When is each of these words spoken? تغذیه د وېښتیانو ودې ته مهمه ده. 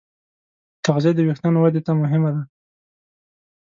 تغذیه 0.85 1.11
د 1.15 1.19
وېښتیانو 1.27 1.59
ودې 1.61 1.81
ته 1.85 1.91
مهمه 2.01 2.29
ده. 2.35 2.43